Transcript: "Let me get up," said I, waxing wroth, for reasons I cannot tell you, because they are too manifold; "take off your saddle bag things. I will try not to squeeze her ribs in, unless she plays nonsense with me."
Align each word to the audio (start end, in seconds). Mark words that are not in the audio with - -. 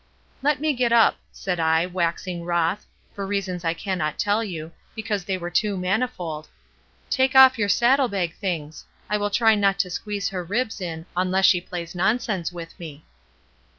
"Let 0.41 0.59
me 0.59 0.73
get 0.73 0.91
up," 0.91 1.19
said 1.31 1.59
I, 1.59 1.85
waxing 1.85 2.43
wroth, 2.43 2.87
for 3.13 3.23
reasons 3.27 3.63
I 3.63 3.75
cannot 3.75 4.17
tell 4.17 4.43
you, 4.43 4.71
because 4.95 5.25
they 5.25 5.35
are 5.35 5.49
too 5.51 5.77
manifold; 5.77 6.47
"take 7.11 7.35
off 7.35 7.59
your 7.59 7.69
saddle 7.69 8.07
bag 8.07 8.33
things. 8.37 8.83
I 9.11 9.17
will 9.17 9.29
try 9.29 9.53
not 9.53 9.77
to 9.77 9.91
squeeze 9.91 10.29
her 10.29 10.43
ribs 10.43 10.81
in, 10.81 11.05
unless 11.15 11.45
she 11.45 11.61
plays 11.61 11.93
nonsense 11.93 12.51
with 12.51 12.79
me." 12.79 13.05